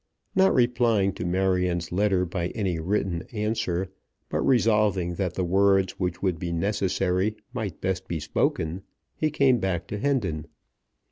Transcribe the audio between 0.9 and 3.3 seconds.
to Marion's letter by any written